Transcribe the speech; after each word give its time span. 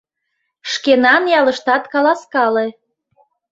Шкенан 0.71 1.23
ялыштат 1.39 1.83
каласкале... 1.93 2.67